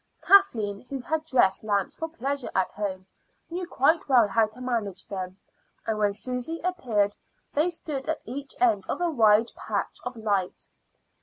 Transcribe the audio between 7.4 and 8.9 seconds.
they stood at each end